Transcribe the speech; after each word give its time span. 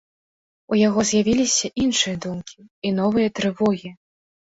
У 0.73 0.77
яго 0.87 0.99
з'явіліся 1.09 1.71
іншыя 1.85 2.17
думкі 2.27 2.59
і 2.87 2.97
новыя 3.01 3.27
трывогі. 3.39 3.99